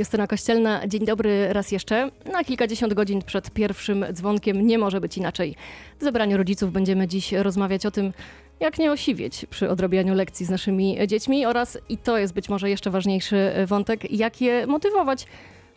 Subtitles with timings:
[0.00, 2.10] Justyna Kościelna, dzień dobry raz jeszcze.
[2.32, 5.54] Na kilkadziesiąt godzin przed pierwszym dzwonkiem nie może być inaczej.
[5.98, 8.12] W zebraniu rodziców będziemy dziś rozmawiać o tym,
[8.60, 12.70] jak nie osiwieć przy odrabianiu lekcji z naszymi dziećmi oraz, i to jest być może
[12.70, 15.26] jeszcze ważniejszy wątek, jak je motywować,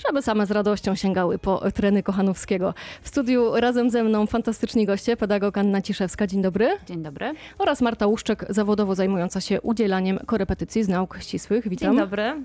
[0.08, 2.74] żeby same z radością sięgały po treny Kochanowskiego.
[3.02, 6.70] W studiu razem ze mną fantastyczni goście, pedagog Anna Ciszewska, dzień dobry.
[6.88, 7.34] Dzień dobry.
[7.58, 11.68] Oraz Marta Łuszczek, zawodowo zajmująca się udzielaniem korepetycji z nauk ścisłych.
[11.68, 11.92] Witam.
[11.92, 12.36] Dzień dobry.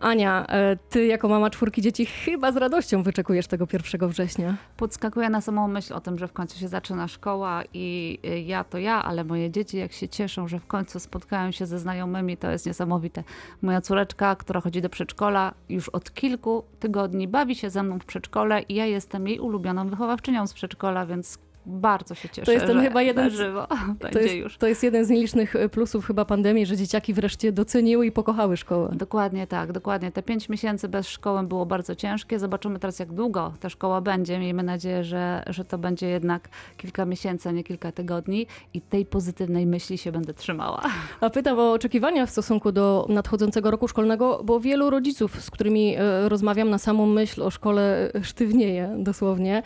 [0.00, 4.56] Ania, e, ty jako mama czwórki dzieci chyba z radością wyczekujesz tego 1 września.
[4.76, 8.64] Podskakuję na samą myśl o tym, że w końcu się zaczyna szkoła i y, ja
[8.64, 12.36] to ja, ale moje dzieci jak się cieszą, że w końcu spotkają się ze znajomymi,
[12.36, 13.24] to jest niesamowite.
[13.62, 18.04] Moja córeczka, która chodzi do przedszkola, już od kilku tygodni bawi się ze mną w
[18.04, 22.66] przedszkole i ja jestem jej ulubioną wychowawczynią z przedszkola, więc bardzo się cieszę, to jest
[22.66, 23.66] ten chyba jeden żywo
[24.12, 24.58] to jest, już.
[24.58, 28.56] To jest jeden z nielicznych e, plusów chyba pandemii, że dzieciaki wreszcie doceniły i pokochały
[28.56, 28.90] szkołę.
[28.92, 30.12] Dokładnie tak, dokładnie.
[30.12, 32.38] Te pięć miesięcy bez szkoły było bardzo ciężkie.
[32.38, 34.38] Zobaczymy teraz, jak długo ta szkoła będzie.
[34.38, 39.06] Miejmy nadzieję, że, że to będzie jednak kilka miesięcy, a nie kilka tygodni i tej
[39.06, 40.82] pozytywnej myśli się będę trzymała.
[41.20, 45.96] A pytam o oczekiwania w stosunku do nadchodzącego roku szkolnego, bo wielu rodziców, z którymi
[45.96, 49.62] e, rozmawiam na samą myśl o szkole e, sztywnieje dosłownie.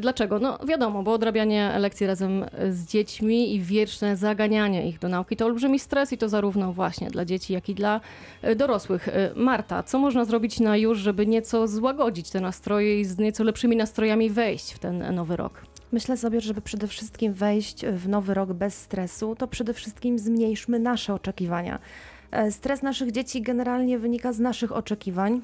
[0.00, 0.38] Dlaczego?
[0.38, 5.46] No wiadomo, bo odrabianie lekcji razem z dziećmi i wieczne zaganianie ich do nauki to
[5.46, 8.00] olbrzymi stres i to zarówno właśnie dla dzieci, jak i dla
[8.42, 9.08] e, dorosłych.
[9.08, 13.44] E, Marta, co można zrobić na już, żeby nieco złagodzić te nastroje i z nieco
[13.44, 15.66] lepszymi nastrojami wejść w ten nowy rok?
[15.92, 20.78] Myślę sobie, żeby przede wszystkim wejść w nowy rok bez stresu, to przede wszystkim zmniejszmy
[20.78, 21.78] nasze oczekiwania.
[22.30, 25.40] E, stres naszych dzieci generalnie wynika z naszych oczekiwań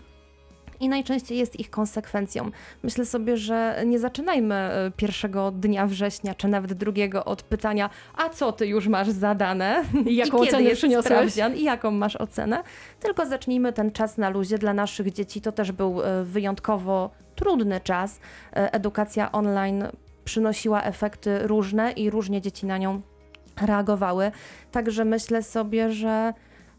[0.80, 2.50] i najczęściej jest ich konsekwencją.
[2.82, 8.28] Myślę sobie, że nie zaczynajmy e, pierwszego dnia września, czy nawet drugiego od pytania, a
[8.28, 9.84] co ty już masz zadane?
[10.06, 11.34] I jaką I ocenę przyniosłeś?
[11.56, 12.62] I jaką masz ocenę?
[13.00, 14.58] Tylko zacznijmy ten czas na luzie.
[14.58, 18.20] Dla naszych dzieci to też był e, wyjątkowo trudny czas.
[18.52, 19.84] E, edukacja online
[20.24, 23.00] przynosiła efekty różne i różnie dzieci na nią
[23.62, 24.32] reagowały.
[24.72, 26.34] Także myślę sobie, że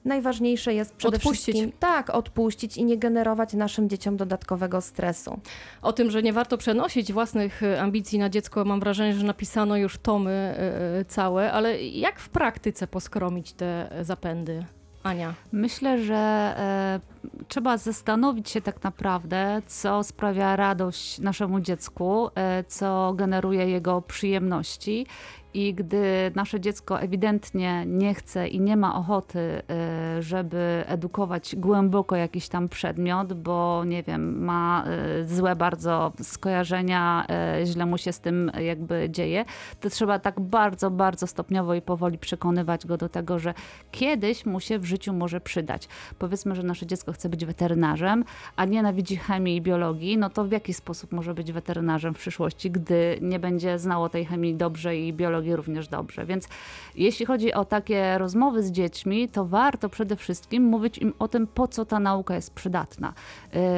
[0.07, 1.44] najważniejsze jest przede odpuścić.
[1.44, 5.40] wszystkim tak, odpuścić i nie generować naszym dzieciom dodatkowego stresu.
[5.81, 9.78] O tym, że nie warto przenosić własnych e, ambicji na dziecko, mam wrażenie, że napisano
[9.78, 14.66] już tomy e, e, całe, ale jak w praktyce poskromić te zapędy?
[15.03, 15.34] Ania.
[15.51, 17.00] Myślę, że e,
[17.47, 25.06] trzeba zastanowić się tak naprawdę, co sprawia radość naszemu dziecku, e, co generuje jego przyjemności
[25.53, 32.15] i gdy nasze dziecko ewidentnie nie chce i nie ma ochoty, y, żeby edukować głęboko
[32.15, 34.85] jakiś tam przedmiot, bo nie wiem, ma
[35.21, 37.27] y, złe bardzo skojarzenia,
[37.61, 39.45] y, źle mu się z tym jakby dzieje,
[39.79, 43.53] to trzeba tak bardzo, bardzo stopniowo i powoli przekonywać go do tego, że
[43.91, 45.87] kiedyś mu się w życiu może przydać.
[46.19, 48.23] Powiedzmy, że nasze dziecko chce być weterynarzem,
[48.55, 52.71] a nienawidzi chemii i biologii, no to w jaki sposób może być weterynarzem w przyszłości,
[52.71, 56.25] gdy nie będzie znało tej chemii dobrze i biologii również dobrze.
[56.25, 56.47] Więc
[56.95, 61.47] jeśli chodzi o takie rozmowy z dziećmi, to warto przede wszystkim mówić im o tym,
[61.47, 63.13] po co ta nauka jest przydatna.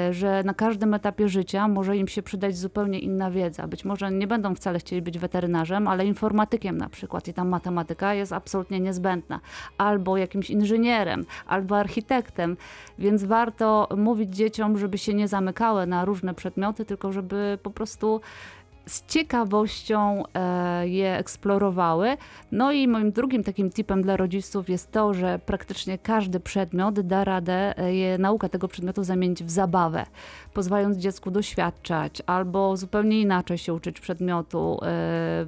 [0.09, 3.67] Y, że na każdym etapie życia może im się przydać zupełnie inna wiedza.
[3.67, 8.13] Być może nie będą wcale chcieli być weterynarzem, ale informatykiem na przykład i tam matematyka
[8.13, 9.39] jest absolutnie niezbędna.
[9.77, 12.57] Albo jakimś inżynierem, albo architektem.
[12.99, 18.21] Więc warto mówić dzieciom, żeby się nie zamykały na różne przedmioty, tylko żeby po prostu
[18.89, 22.17] z ciekawością e, je eksplorowały.
[22.51, 27.23] No i moim drugim takim tipem dla rodziców jest to, że praktycznie każdy przedmiot da
[27.23, 30.05] radę e, je, naukę tego przedmiotu zamienić w zabawę,
[30.53, 35.45] pozwalając dziecku doświadczać albo zupełnie inaczej się uczyć przedmiotu e,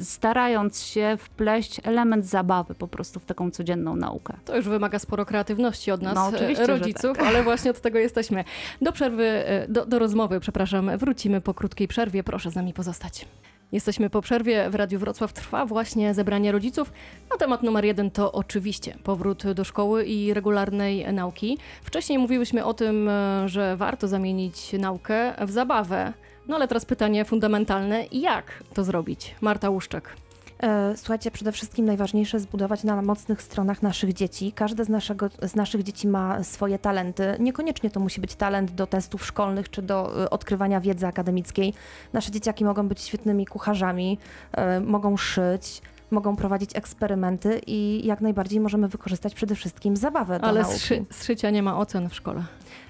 [0.00, 4.34] starając się wpleść element zabawy po prostu w taką codzienną naukę.
[4.44, 6.30] To już wymaga sporo kreatywności od nas, no,
[6.66, 7.26] rodziców, tak.
[7.26, 8.44] ale właśnie od tego jesteśmy.
[8.82, 12.22] Do przerwy, e, do, do rozmowy, przepraszam, wrócimy po krótkiej przerwie.
[12.22, 13.26] Proszę z nami pozostać.
[13.72, 14.70] Jesteśmy po przerwie.
[14.70, 16.92] W Radiu Wrocław trwa właśnie zebranie rodziców.
[17.34, 21.58] A temat numer jeden to oczywiście powrót do szkoły i regularnej nauki.
[21.82, 26.12] Wcześniej mówiłyśmy o tym, e, że warto zamienić naukę w zabawę.
[26.48, 29.34] No ale teraz pytanie fundamentalne: jak to zrobić?
[29.40, 30.16] Marta Łuszczak.
[30.62, 34.52] E, słuchajcie, przede wszystkim najważniejsze zbudować na mocnych stronach naszych dzieci.
[34.52, 37.36] Każde z, naszego, z naszych dzieci ma swoje talenty.
[37.38, 41.74] Niekoniecznie to musi być talent do testów szkolnych czy do e, odkrywania wiedzy akademickiej.
[42.12, 44.18] Nasze dzieciaki mogą być świetnymi kucharzami,
[44.52, 50.44] e, mogą szyć, mogą prowadzić eksperymenty i jak najbardziej możemy wykorzystać przede wszystkim zabawę do
[50.44, 50.94] Ale nauki.
[50.94, 52.42] Ale z szycia nie ma ocen w szkole.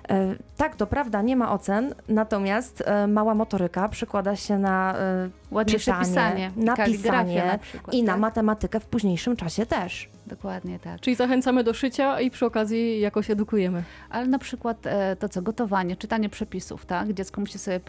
[0.09, 5.31] E, tak, to prawda, nie ma ocen, natomiast e, mała motoryka przekłada się na e,
[5.51, 8.21] Ładniejsze pisanie, pisanie, na pisanie na przykład, i na tak?
[8.21, 10.09] matematykę w późniejszym czasie też.
[10.31, 11.01] Dokładnie tak.
[11.01, 13.83] Czyli zachęcamy do szycia i przy okazji jakoś edukujemy.
[14.11, 17.13] Ale na przykład e, to co, gotowanie, czytanie przepisów, tak?
[17.13, 17.81] Dziecko musi sobie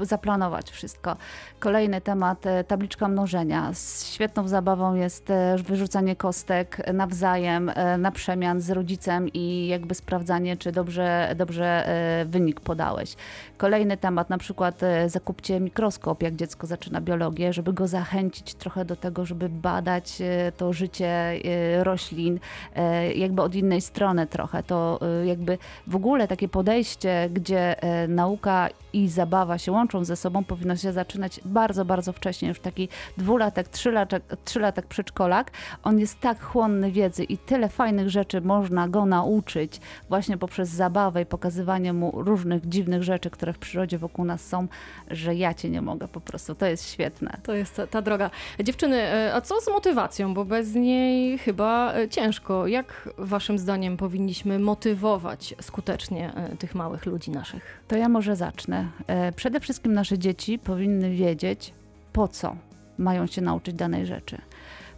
[0.00, 1.16] e, zaplanować wszystko.
[1.58, 3.70] Kolejny temat, e, tabliczka mnożenia.
[4.04, 5.32] Świetną zabawą jest
[5.64, 11.88] wyrzucanie kostek nawzajem, na przemian z rodzicem i jakby sprawdzanie, czy dobrze, dobrze
[12.26, 13.16] wynik podałeś.
[13.58, 18.96] Kolejny temat, na przykład zakupcie mikroskop, jak dziecko zaczyna biologię, żeby go zachęcić trochę do
[18.96, 20.22] tego, żeby badać
[20.56, 21.40] to życie
[21.84, 22.40] roślin,
[22.74, 24.62] e, jakby od innej strony trochę.
[24.62, 30.16] To e, jakby w ogóle takie podejście, gdzie e, nauka i zabawa się łączą ze
[30.16, 35.50] sobą, powinno się zaczynać bardzo, bardzo wcześnie, już taki dwulatek, trzylatek, trzylatek przedszkolak.
[35.82, 41.22] On jest tak chłonny wiedzy i tyle fajnych rzeczy można go nauczyć właśnie poprzez zabawę
[41.22, 44.68] i pokazywanie mu różnych dziwnych rzeczy, które w przyrodzie wokół nas są,
[45.10, 46.54] że ja cię nie mogę po prostu.
[46.54, 47.36] To jest świetne.
[47.42, 48.30] To jest ta, ta droga.
[48.64, 49.02] Dziewczyny,
[49.34, 50.34] a co z motywacją?
[50.34, 52.66] Bo bez niej chyba e, ciężko.
[52.66, 57.80] Jak waszym zdaniem powinniśmy motywować skutecznie e, tych małych ludzi naszych?
[57.88, 58.81] To ja może zacznę.
[59.06, 61.74] E, przede wszystkim nasze dzieci powinny wiedzieć,
[62.12, 62.56] po co
[62.98, 64.38] mają się nauczyć danej rzeczy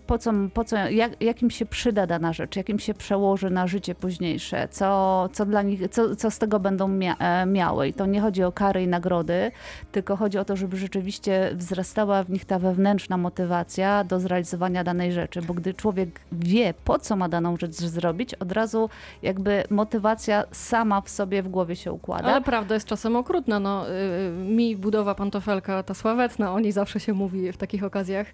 [0.07, 3.51] po co, po co jak, jak im się przyda dana rzecz, jak im się przełoży
[3.51, 7.89] na życie późniejsze, co, co, dla nich, co, co z tego będą mia e, miały.
[7.89, 9.51] I to nie chodzi o kary i nagrody,
[9.93, 15.13] tylko chodzi o to, żeby rzeczywiście wzrastała w nich ta wewnętrzna motywacja do zrealizowania danej
[15.13, 18.91] rzeczy, bo gdy człowiek wie, po co ma daną rzecz zrobić, od razu
[19.23, 22.29] jakby motywacja sama w sobie w głowie się układa.
[22.29, 23.61] Ale prawda jest czasem okrutna.
[23.61, 28.27] No, yy, mi budowa pantofelka, ta sławetna, o niej zawsze się mówi w takich okazjach,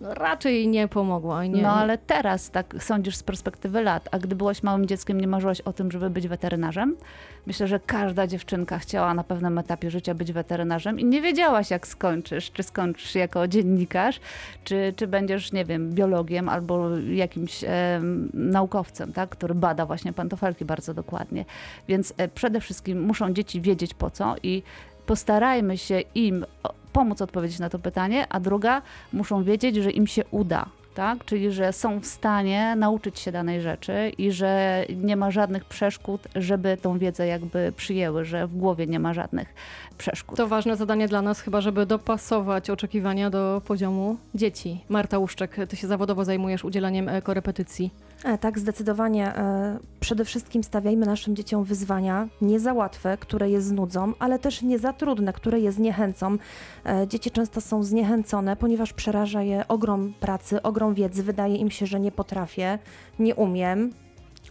[0.00, 1.15] no, raczej nie pomoże
[1.48, 1.62] nie.
[1.62, 5.60] No ale teraz tak sądzisz z perspektywy lat, a gdy byłaś małym dzieckiem, nie marzyłaś
[5.60, 6.96] o tym, żeby być weterynarzem?
[7.46, 11.86] Myślę, że każda dziewczynka chciała na pewnym etapie życia być weterynarzem i nie wiedziałaś, jak
[11.86, 12.50] skończysz.
[12.52, 14.20] Czy skończysz jako dziennikarz,
[14.64, 18.00] czy, czy będziesz, nie wiem, biologiem albo jakimś e,
[18.34, 21.44] naukowcem, tak, który bada właśnie pantofelki bardzo dokładnie.
[21.88, 24.62] Więc e, przede wszystkim muszą dzieci wiedzieć po co i
[25.06, 26.46] postarajmy się im
[26.92, 28.82] pomóc odpowiedzieć na to pytanie, a druga,
[29.12, 30.66] muszą wiedzieć, że im się uda.
[30.96, 31.24] Tak?
[31.24, 36.28] Czyli, że są w stanie nauczyć się danej rzeczy i że nie ma żadnych przeszkód,
[36.34, 39.54] żeby tą wiedzę jakby przyjęły, że w głowie nie ma żadnych
[39.98, 40.36] przeszkód.
[40.36, 44.84] To ważne zadanie dla nas chyba, żeby dopasować oczekiwania do poziomu dzieci.
[44.88, 47.90] Marta Łuszczek, ty się zawodowo zajmujesz udzielaniem e, korepetycji.
[48.24, 49.36] E, tak, zdecydowanie.
[49.36, 54.62] E, przede wszystkim stawiajmy naszym dzieciom wyzwania nie za łatwe, które je znudzą, ale też
[54.62, 56.36] nie za trudne, które je zniechęcą.
[56.86, 61.22] E, dzieci często są zniechęcone, ponieważ przeraża je ogrom pracy, ogrom wiedzy.
[61.22, 62.78] Wydaje im się, że nie potrafię,
[63.18, 63.92] nie umiem,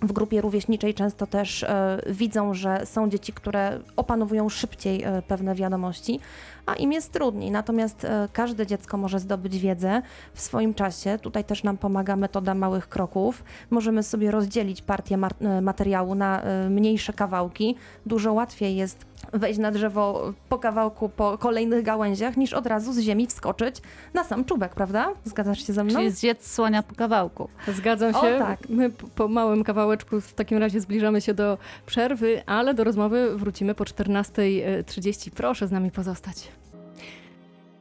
[0.02, 5.56] w grupie rówieśniczej często też e, widzą, że są dzieci, które opanowują szybciej e, pewne
[5.56, 6.20] wiadomości,
[6.66, 7.52] a im jest trudniej.
[7.52, 10.02] Natomiast e, każde dziecko może zdobyć wiedzę
[10.34, 11.20] w swoim czasie.
[11.22, 13.44] Tutaj też nam pomaga metoda małych kroków.
[13.70, 15.18] Możemy sobie rozdzielić partię
[15.62, 17.76] materiału na mniejsze kawałki.
[18.06, 23.00] Dużo łatwiej jest wejść na drzewo po kawałku, po kolejnych gałęziach, niż od razu z
[23.00, 23.76] ziemi wskoczyć
[24.14, 25.12] na sam czubek, prawda?
[25.24, 25.96] Zgadzasz się ze mną?
[25.96, 27.50] Czyli zjedz słonia po kawałku.
[27.68, 28.36] Zgadzam się.
[28.36, 28.70] O, tak.
[28.70, 33.76] My po małym kawałeczku w takim razie zbliżamy się do przerwy, ale do rozmowy wrócimy
[33.76, 35.32] po 14.30.
[35.32, 36.48] Proszę z nami pozostać.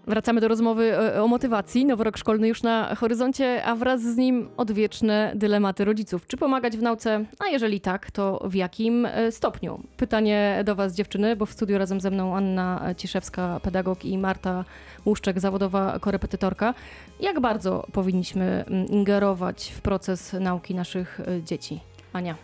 [0.06, 1.84] Wracamy do rozmowy e, o motywacji.
[1.84, 6.26] Nowy rok szkolny już na horyzoncie, a wraz z nim odwieczne dylematy rodziców.
[6.26, 7.24] Czy pomagać w nauce?
[7.38, 9.80] A jeżeli tak, to w jakim e, stopniu?
[9.96, 14.64] Pytanie do Was, dziewczyny, bo w studiu razem ze mną Anna Ciszewska, pedagog i Marta
[15.06, 16.74] Łuszczek, zawodowa korepetytorka.
[17.20, 21.80] Jak bardzo powinniśmy mm, ingerować w proces nauki naszych e, dzieci?
[22.12, 22.34] Ania.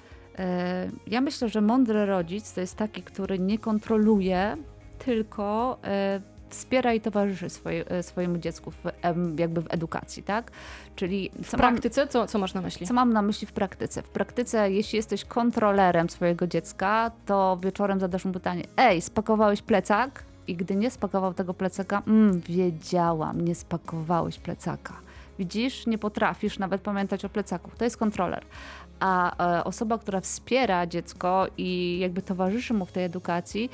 [1.06, 4.56] Ja myślę, że mądry rodzic to jest taki, który nie kontroluje,
[4.98, 5.78] tylko
[6.50, 8.76] wspiera i towarzyszy swoje, e, swojemu dziecku w,
[9.38, 10.50] jakby w edukacji, tak?
[10.96, 12.06] Czyli w praktyce?
[12.06, 12.86] Co, co masz na myśli?
[12.86, 14.02] Co mam na myśli w praktyce?
[14.02, 20.24] W praktyce, jeśli jesteś kontrolerem swojego dziecka, to wieczorem zadasz mu pytanie, ej, spakowałeś plecak?
[20.46, 24.94] I gdy nie spakował tego plecaka, mm, wiedziałam, nie spakowałeś plecaka.
[25.38, 27.70] Widzisz, nie potrafisz nawet pamiętać o plecaku.
[27.78, 28.44] To jest kontroler.
[29.00, 33.70] A e, osoba, która wspiera dziecko i jakby towarzyszy mu w tej edukacji,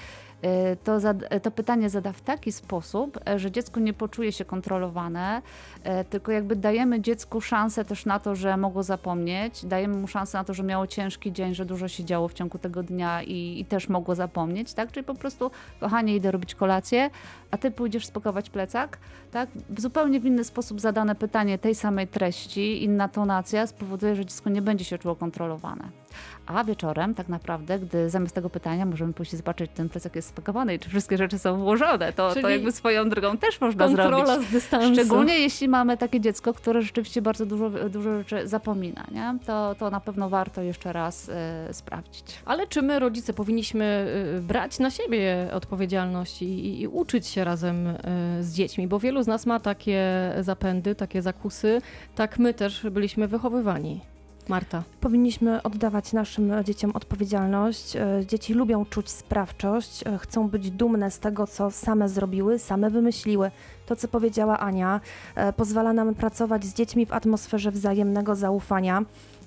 [0.84, 0.98] to,
[1.42, 5.42] to pytanie zada w taki sposób, e, że dziecko nie poczuje się kontrolowane,
[5.82, 10.38] e, tylko jakby dajemy dziecku szansę też na to, że mogło zapomnieć, dajemy mu szansę
[10.38, 13.60] na to, że miało ciężki dzień, że dużo się działo w ciągu tego dnia i,
[13.60, 14.92] i też mogło zapomnieć, tak?
[14.92, 15.50] Czyli po prostu,
[15.80, 17.10] kochanie, idę robić kolację,
[17.50, 18.98] a ty pójdziesz spakować plecak,
[19.30, 19.48] tak?
[19.70, 24.50] W zupełnie w inny sposób zadane pytanie tej samej treści, inna tonacja spowoduje, że dziecko
[24.50, 26.05] nie będzie się czuło kontrolowane.
[26.46, 30.28] A wieczorem tak naprawdę, gdy zamiast tego pytania możemy pójść zobaczyć, czy ten plecak jest
[30.28, 34.26] spakowany i czy wszystkie rzeczy są włożone, to, to jakby swoją drogą też można kontrola
[34.26, 34.48] zrobić.
[34.48, 34.92] z dystansu.
[34.94, 39.38] Szczególnie jeśli mamy takie dziecko, które rzeczywiście bardzo dużo, dużo rzeczy zapomina, nie?
[39.46, 41.32] To, to na pewno warto jeszcze raz y,
[41.74, 42.24] sprawdzić.
[42.44, 44.06] Ale czy my, rodzice, powinniśmy
[44.38, 47.96] y, brać na siebie odpowiedzialność i, i uczyć się razem y,
[48.40, 48.86] z dziećmi?
[48.86, 51.80] Bo wielu z nas ma takie zapędy, takie zakusy.
[52.14, 54.00] Tak my też byliśmy wychowywani.
[54.48, 54.82] Marta.
[55.00, 57.96] Powinniśmy oddawać naszym dzieciom odpowiedzialność.
[57.96, 62.90] E, dzieci lubią czuć sprawczość, e, chcą być dumne z tego, co same zrobiły, same
[62.90, 63.50] wymyśliły.
[63.86, 65.00] To, co powiedziała Ania,
[65.34, 69.02] e, pozwala nam pracować z dziećmi w atmosferze wzajemnego zaufania.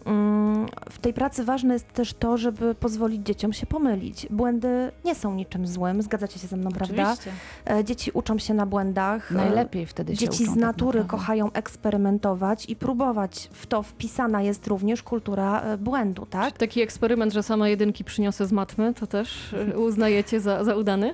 [0.06, 4.28] Mm, w tej pracy ważne jest też to, żeby pozwolić dzieciom się pomylić.
[4.30, 6.96] Błędy nie są niczym złym, zgadzacie się ze mną, Oczywiście.
[6.96, 7.80] prawda?
[7.80, 9.32] E, dzieci uczą się na błędach.
[9.32, 13.50] E, Najlepiej wtedy się Dzieci uczą, z tak natury tak kochają eksperymentować i próbować.
[13.54, 16.58] W to wpisana jest również kultura e, błędu, tak?
[16.58, 21.14] Taki eksperyment, że sama jedynki przyniosę z matmy, to też uznajecie za, za udany?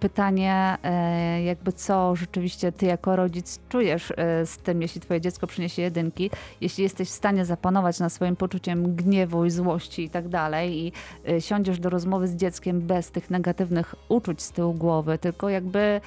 [0.00, 5.46] Pytanie, e, jakby co rzeczywiście ty jako rodzic czujesz e, z tym, jeśli twoje dziecko
[5.46, 10.28] przyniesie jedynki, jeśli jesteś w stanie zapanować nad swoim poczuciem gniewu i złości i tak
[10.28, 10.92] dalej i
[11.28, 16.00] e, siądziesz do rozmowy z dzieckiem bez tych negatywnych uczuć z tyłu głowy, tylko jakby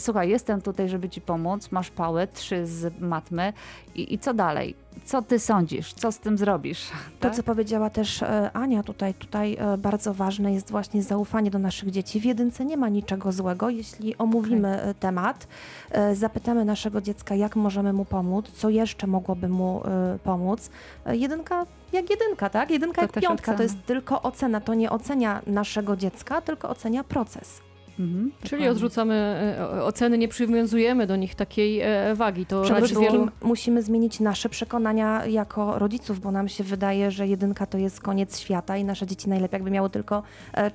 [0.00, 3.52] słuchaj, jestem tutaj, żeby ci pomóc, masz pałę, trzy z matmy
[3.94, 4.74] i, i co dalej?
[5.04, 5.94] Co ty sądzisz?
[5.94, 6.90] Co z tym zrobisz?
[6.90, 7.34] To, tak?
[7.34, 11.90] co powiedziała też e, Ania tutaj, tutaj e, bardzo ważne jest właśnie zaufanie do naszych
[11.90, 12.20] dzieci.
[12.20, 14.94] W jedynce nie ma niczego złego, jeśli omówimy okay.
[14.94, 15.46] temat,
[15.90, 19.82] e, zapytamy naszego dziecka, jak możemy mu pomóc, co jeszcze mogłoby mu
[20.24, 20.70] pomóc.
[21.06, 22.70] Jedynka jak jedynka, tak?
[22.70, 23.56] Jedynka to jak piątka, ocena.
[23.56, 27.60] to jest tylko ocena, to nie ocenia naszego dziecka, tylko ocenia proces.
[27.98, 29.14] Mhm, Czyli odrzucamy
[29.58, 32.46] e, oceny, nie przywiązujemy do nich takiej e, wagi.
[32.46, 33.28] To Przede wszystkim wielu...
[33.42, 38.40] musimy zmienić nasze przekonania jako rodziców, bo nam się wydaje, że jedynka to jest koniec
[38.40, 40.22] świata i nasze dzieci najlepiej jakby miały tylko
[40.52, 40.70] e,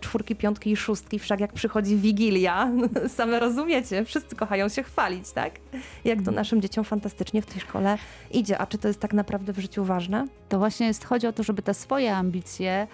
[0.00, 2.72] czwórki, piątki i szóstki, wszak jak przychodzi Wigilia,
[3.16, 5.52] same rozumiecie, wszyscy kochają się chwalić, tak?
[6.04, 6.34] Jak to mhm.
[6.34, 7.98] naszym dzieciom fantastycznie w tej szkole
[8.30, 8.58] idzie.
[8.58, 10.26] A czy to jest tak naprawdę w życiu ważne?
[10.48, 12.86] To właśnie jest, chodzi o to, żeby te swoje ambicje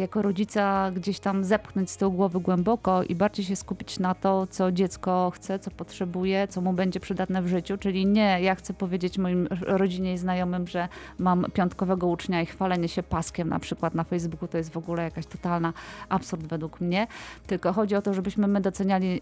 [0.00, 4.46] jako rodzica gdzieś tam zepchnąć z tyłu głowy głęboko i bardziej się skupić na to,
[4.46, 7.78] co dziecko chce, co potrzebuje, co mu będzie przydatne w życiu.
[7.78, 12.88] Czyli nie, ja chcę powiedzieć moim rodzinie i znajomym, że mam piątkowego ucznia i chwalenie
[12.88, 15.72] się paskiem na przykład na Facebooku to jest w ogóle jakaś totalna
[16.08, 17.06] absurd według mnie.
[17.46, 19.20] Tylko chodzi o to, żebyśmy my doceniali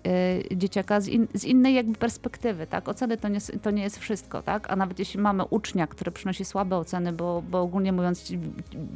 [0.52, 2.88] y, dzieciaka z, in, z, innej jakby perspektywy, tak?
[2.88, 4.70] Oceny to nie, to nie jest wszystko, tak?
[4.70, 8.32] A nawet jeśli mamy ucznia, który przynosi słabe oceny, bo, bo ogólnie mówiąc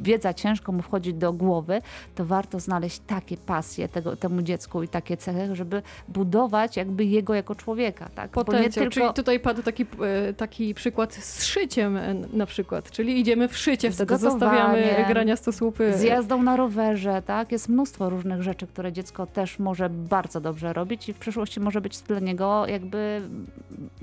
[0.01, 1.81] wiedza ciężko mu wchodzi do głowy, głowy,
[2.15, 7.33] to warto znaleźć takie pasje tego, temu dziecku i takie cechy, żeby budować jakby jego
[7.33, 8.09] jako człowieka.
[8.15, 8.31] Tak?
[8.31, 8.93] Potencjał, tylko...
[8.93, 9.85] czyli tutaj padł taki,
[10.29, 15.35] e, taki przykład z szyciem e, na przykład, czyli idziemy w szycie, wtedy zostawiamy grania
[15.35, 15.97] stosłupy.
[15.97, 17.51] Z jazdą na rowerze, tak?
[17.51, 21.81] Jest mnóstwo różnych rzeczy, które dziecko też może bardzo dobrze robić i w przyszłości może
[21.81, 23.21] być dla niego jakby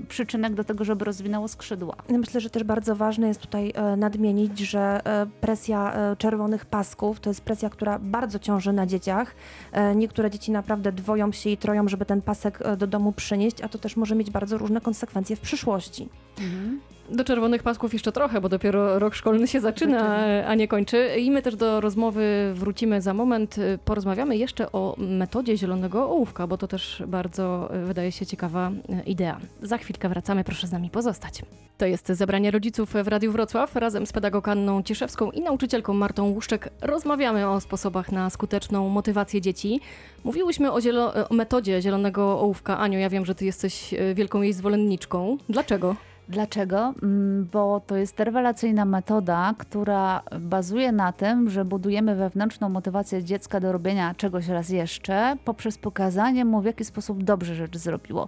[0.07, 1.95] przyczynek do tego, żeby rozwinęło skrzydła.
[2.09, 5.01] Myślę, że też bardzo ważne jest tutaj e, nadmienić, że
[5.41, 9.35] presja czerwonych pasków to jest jest presja, która bardzo ciąży na dzieciach.
[9.71, 13.61] E, niektóre dzieci naprawdę dwoją się i troją, żeby ten pasek e, do domu przynieść,
[13.61, 16.09] a to też może mieć bardzo różne konsekwencje w przyszłości.
[16.39, 16.79] Mhm.
[17.09, 20.15] Do czerwonych pasków jeszcze trochę, bo dopiero rok szkolny się zaczyna,
[20.47, 21.15] a nie kończy.
[21.19, 23.55] I my też do rozmowy wrócimy za moment.
[23.85, 29.03] Porozmawiamy jeszcze o metodzie zielonego ołówka, bo to też bardzo e, wydaje się ciekawa e,
[29.03, 29.39] idea.
[29.61, 31.41] Za chwilkę wracamy, proszę z nami pozostać.
[31.77, 33.75] To jest zebranie rodziców w Radiu Wrocław.
[33.75, 39.41] Razem z pedagogą Anną Cieszewską i nauczycielką Martą Łuszczek rozmawiamy o sposobach na skuteczną motywację
[39.41, 39.81] dzieci.
[40.23, 42.77] Mówiłyśmy o, zielo- o metodzie zielonego ołówka.
[42.77, 45.37] Aniu, ja wiem, że ty jesteś e, wielką jej zwolenniczką.
[45.49, 45.95] Dlaczego?
[46.29, 46.93] Dlaczego?
[47.03, 53.59] Mm, bo to jest rewelacyjna metoda, która bazuje na tym, że budujemy wewnętrzną motywację dziecka
[53.59, 58.27] do robienia czegoś raz jeszcze poprzez pokazanie mu, w jaki sposób dobrze rzecz zrobiło.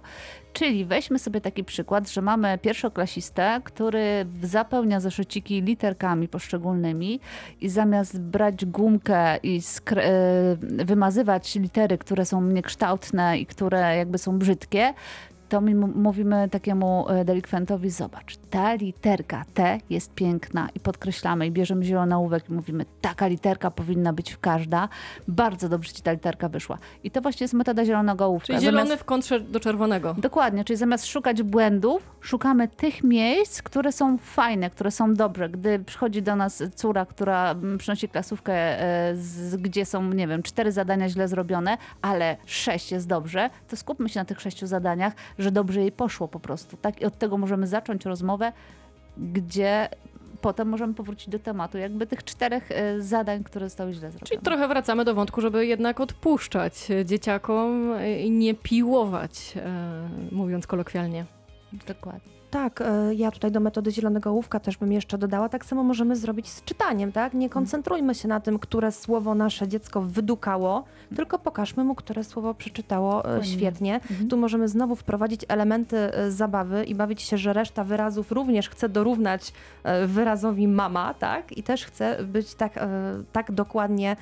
[0.52, 7.20] Czyli weźmy sobie taki przykład, że mamy pierwszoklasistę, który zapełnia zeszyciki literkami poszczególnymi
[7.60, 9.60] i zamiast brać gumkę i
[9.96, 14.94] e, wymazywać litery, które są niekształtne i które jakby są brzydkie,
[15.50, 21.50] to my mówimy takiemu e, delikwentowi, zobacz, ta literka T jest piękna i podkreślamy i
[21.50, 24.88] bierzemy zielony ołówek i mówimy, taka literka powinna być w każda.
[25.28, 26.78] Bardzo dobrze ci ta literka wyszła.
[27.04, 28.46] I to właśnie jest metoda zielonego ołówka.
[28.46, 29.02] Czyli zielony zamiast...
[29.02, 30.14] w kontrze do czerwonego.
[30.18, 35.48] Dokładnie, czyli zamiast szukać błędów, szukamy tych miejsc, które są fajne, które są dobre.
[35.48, 40.42] Gdy przychodzi do nas córa, która mm, przynosi klasówkę, e, z, gdzie są, nie wiem,
[40.42, 45.12] cztery zadania źle zrobione, ale sześć jest dobrze, to skupmy się na tych sześciu zadaniach,
[45.40, 46.76] że dobrze jej poszło po prostu.
[46.76, 47.00] Tak?
[47.00, 48.52] I od tego możemy zacząć rozmowę,
[49.18, 49.88] gdzie
[50.40, 54.28] potem możemy powrócić do tematu, jakby tych czterech e, zadań, które zostały źle zrobione.
[54.28, 59.54] Czyli trochę wracamy do wątku, żeby jednak odpuszczać dzieciakom i nie piłować,
[60.32, 61.24] mówiąc kolokwialnie.
[61.86, 62.39] Dokładnie.
[62.50, 65.48] Tak, e, ja tutaj do metody zielonego ołówka też bym jeszcze dodała.
[65.48, 67.34] Tak samo możemy zrobić z czytaniem, tak?
[67.34, 70.84] Nie koncentrujmy się na tym, które słowo nasze dziecko wydukało,
[71.16, 73.94] tylko pokażmy mu, które słowo przeczytało e, świetnie.
[73.94, 74.28] Mhm.
[74.28, 78.88] Tu możemy znowu wprowadzić elementy e, zabawy i bawić się, że reszta wyrazów również chce
[78.88, 79.52] dorównać
[80.06, 81.58] wyrazowi mama, tak?
[81.58, 82.86] I też chce być tak,
[83.32, 84.16] tak dokładnie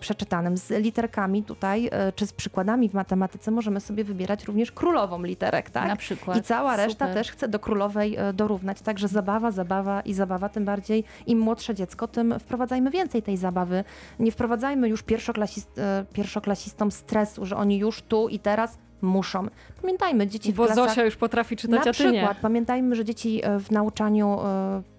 [0.00, 0.56] przeczytanym.
[0.56, 5.88] Z literkami tutaj, czy z przykładami w matematyce możemy sobie wybierać również królową literek, tak?
[5.88, 6.38] Na przykład.
[6.38, 7.14] I cała reszta Super.
[7.14, 8.80] też chce do królowej e, dorównać.
[8.80, 13.84] Także zabawa, zabawa i zabawa, tym bardziej im młodsze dziecko, tym wprowadzajmy więcej tej zabawy.
[14.18, 19.46] Nie wprowadzajmy już pierwszoklasist, e, pierwszoklasistom stresu, że oni już tu i teraz muszą.
[19.82, 20.88] Pamiętajmy, dzieci w Bo klasach...
[20.88, 24.38] Zosia już potrafi czytać, Na przykład, pamiętajmy, że dzieci e, w nauczaniu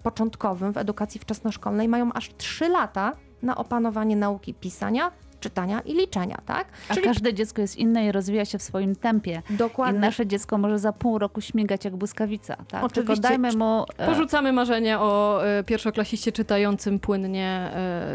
[0.02, 6.38] początkowym, w edukacji wczesnoszkolnej mają aż 3 lata na opanowanie nauki pisania, czytania i liczenia,
[6.46, 6.68] tak?
[6.88, 7.06] A Czyli...
[7.06, 9.42] każde dziecko jest inne i rozwija się w swoim tempie.
[9.50, 9.98] Dokładnie.
[9.98, 12.84] I nasze dziecko może za pół roku śmigać jak błyskawica, tak?
[12.84, 13.14] Oczywiście.
[13.14, 13.84] Tylko dajmy mu...
[13.98, 17.70] E, Porzucamy marzenie o e, pierwszoklasiście czytającym płynnie,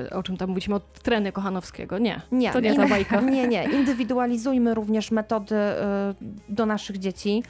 [0.09, 1.97] e, o czym tam mówiliśmy, od treny Kochanowskiego.
[1.97, 3.21] Nie, nie to nie, nie ta bajka.
[3.31, 3.63] Nie, nie.
[3.63, 5.55] Indywidualizujmy również metody
[6.49, 7.43] do naszych dzieci,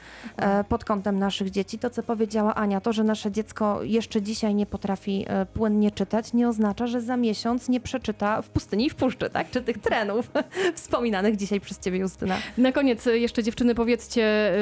[0.68, 1.78] pod kątem naszych dzieci.
[1.78, 6.48] To, co powiedziała Ania, to, że nasze dziecko jeszcze dzisiaj nie potrafi płynnie czytać, nie
[6.48, 9.50] oznacza, że za miesiąc nie przeczyta w pustyni i w puszczy, tak?
[9.50, 10.30] Czy tych trenów
[10.74, 12.36] wspominanych dzisiaj przez ciebie, Justyna.
[12.58, 14.52] Na koniec jeszcze dziewczyny powiedzcie,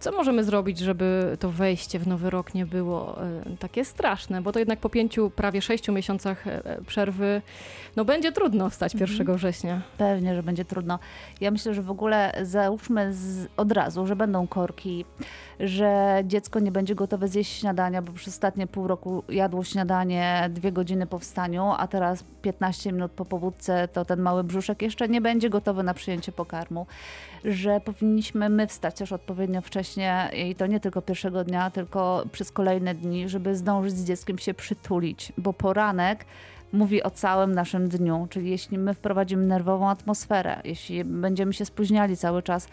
[0.00, 3.18] co możemy zrobić, żeby to wejście w nowy rok nie było
[3.58, 7.42] takie straszne, bo to jednak po pięciu, prawie sześciu miesiącach e, e, przerwy,
[7.96, 9.38] no będzie trudno wstać 1 mhm.
[9.38, 9.82] września.
[9.98, 10.98] Pewnie, że będzie trudno.
[11.40, 15.04] Ja myślę, że w ogóle załóżmy z, od razu, że będą korki,
[15.60, 20.72] że dziecko nie będzie gotowe zjeść śniadania, bo przez ostatnie pół roku jadło śniadanie dwie
[20.72, 25.20] godziny po wstaniu, a teraz 15 minut po pobudce to ten mały brzuszek jeszcze nie
[25.20, 26.86] będzie gotowy na przyjęcie pokarmu,
[27.44, 32.52] że powinniśmy my wstać też odpowiednio wcześnie i to nie tylko pierwszego dnia, tylko przez
[32.52, 36.24] kolejne dni, żeby zdążyć z dzieckiem się przytulić, bo poranek
[36.74, 38.26] mówi o całym naszym dniu.
[38.30, 42.68] Czyli jeśli my wprowadzimy nerwową atmosferę, jeśli będziemy się spóźniali cały czas,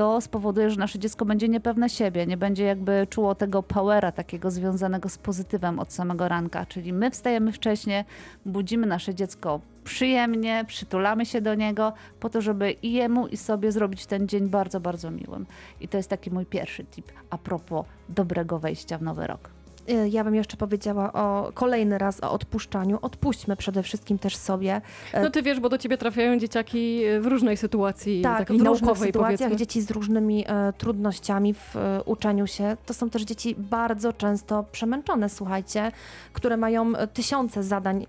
[0.00, 4.50] to spowoduje, że nasze dziecko będzie niepewne siebie, nie będzie jakby czuło tego powera takiego
[4.50, 6.66] związanego z pozytywem od samego ranka.
[6.66, 8.04] Czyli my wstajemy wcześniej,
[8.46, 13.72] budzimy nasze dziecko przyjemnie, przytulamy się do niego, po to, żeby i jemu, i sobie
[13.72, 15.46] zrobić ten dzień bardzo, bardzo miłym.
[15.80, 19.59] I to jest taki mój pierwszy tip a propos dobrego wejścia w nowy rok.
[19.90, 22.98] Y, ja bym jeszcze powiedziała o kolejny raz o odpuszczaniu.
[23.02, 24.80] Odpuśćmy przede wszystkim też sobie.
[25.22, 28.98] No ty wiesz, bo do ciebie trafiają dzieciaki w różnej sytuacji, tak, takiej w różnych
[28.98, 29.56] sytuacjach, powiedzmy.
[29.56, 32.76] dzieci z różnymi e, trudnościami w e, uczeniu się.
[32.86, 35.92] To są też dzieci bardzo często przemęczone, słuchajcie,
[36.32, 38.06] które mają tysiące zadań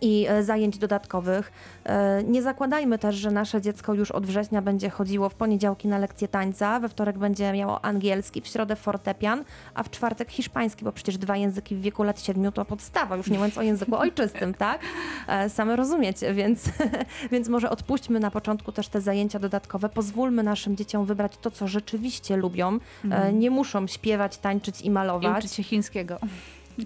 [0.00, 1.52] i e, zajęć dodatkowych.
[1.84, 5.98] E, nie zakładajmy też, że nasze dziecko już od września będzie chodziło w poniedziałki na
[5.98, 10.92] lekcje tańca, we wtorek będzie miało angielski, w środę fortepian, a w czwartek hiszpański, bo
[10.92, 14.54] przecież dwa języki w wieku lat siedmiu to podstawa, już nie mówiąc o języku ojczystym,
[14.64, 14.80] tak?
[15.28, 16.70] E, same rozumiecie, więc,
[17.32, 21.68] więc może odpuśćmy na początku też te zajęcia dodatkowe, pozwólmy naszym dzieciom wybrać to, co
[21.68, 22.78] rzeczywiście lubią.
[23.04, 23.38] Mm.
[23.38, 25.36] Nie muszą śpiewać, tańczyć i malować.
[25.36, 26.18] I uczyć się chińskiego.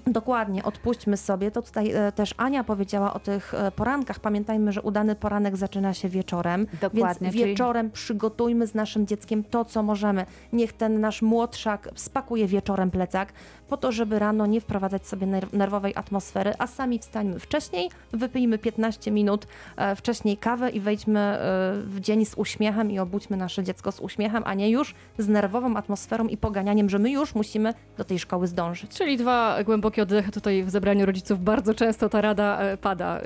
[0.06, 1.50] Dokładnie, odpuśćmy sobie.
[1.50, 4.20] To tutaj e, też Ania powiedziała o tych e, porankach.
[4.20, 6.66] Pamiętajmy, że udany poranek zaczyna się wieczorem.
[6.80, 7.30] Dokładnie.
[7.30, 7.94] Więc wieczorem czyli...
[7.94, 10.26] przygotujmy z naszym dzieckiem to, co możemy.
[10.52, 13.32] Niech ten nasz młodszak spakuje wieczorem plecak,
[13.68, 19.10] po to, żeby rano nie wprowadzać sobie nerwowej atmosfery, a sami wstańmy wcześniej, wypijmy 15
[19.10, 21.38] minut e, wcześniej kawę i wejdźmy
[21.84, 25.76] w dzień z uśmiechem i obudźmy nasze dziecko z uśmiechem, a nie już z nerwową
[25.76, 28.90] atmosferą i poganianiem, że my już musimy do tej szkoły zdążyć.
[28.90, 31.44] Czyli dwa głębokie oddechy tutaj w zebraniu rodziców.
[31.44, 33.20] Bardzo często ta rada e, pada.
[33.20, 33.22] E,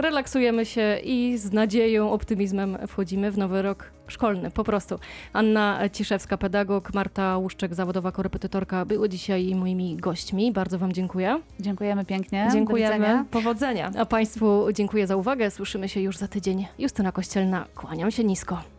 [0.00, 4.98] relaksujemy się i z nadzieją, optymizmem wchodzimy w nowy rok szkolny, po prostu.
[5.32, 10.52] Anna Ciszewska, pedagog, Marta Łuszczek, zawodowa korepetytorka, były dzisiaj moimi gośćmi.
[10.52, 11.40] Bardzo Wam dziękuję.
[11.60, 12.48] Dziękujemy pięknie.
[12.52, 13.24] Dziękujemy.
[13.30, 13.90] Powodzenia.
[13.98, 15.50] A Państwu dziękuję za uwagę.
[15.50, 16.66] Słyszymy się już za tydzień.
[16.78, 18.72] Justyna Kościelna, kłaniam się nisko.